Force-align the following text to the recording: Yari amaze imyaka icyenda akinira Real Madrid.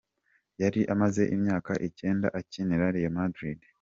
Yari 0.61 0.81
amaze 0.93 1.21
imyaka 1.35 1.71
icyenda 1.87 2.27
akinira 2.39 2.85
Real 2.95 3.13
Madrid. 3.17 3.59